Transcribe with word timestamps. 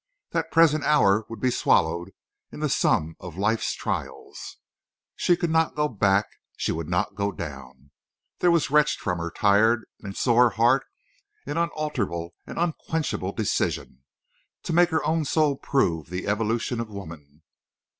The 0.31 0.41
present 0.41 0.83
hour 0.83 1.25
would 1.29 1.39
be 1.39 1.51
swallowed 1.51 2.11
in 2.51 2.59
the 2.59 2.69
sum 2.69 3.15
of 3.19 3.37
life's 3.37 3.73
trials. 3.73 4.57
She 5.15 5.37
could 5.37 5.51
not 5.51 5.75
go 5.75 5.87
back. 5.87 6.25
She 6.57 6.71
would 6.71 6.89
not 6.89 7.13
go 7.13 7.31
down. 7.31 7.91
There 8.39 8.49
was 8.49 8.71
wrenched 8.71 8.99
from 8.99 9.19
her 9.19 9.29
tried 9.29 9.81
and 9.99 10.17
sore 10.17 10.49
heart 10.49 10.87
an 11.45 11.57
unalterable 11.57 12.33
and 12.47 12.57
unquenchable 12.57 13.33
decision—to 13.33 14.73
make 14.73 14.89
her 14.89 15.05
own 15.05 15.23
soul 15.23 15.55
prove 15.55 16.09
the 16.09 16.25
evolution 16.27 16.79
of 16.79 16.89
woman. 16.89 17.43